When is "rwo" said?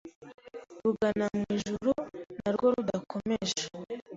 2.55-2.67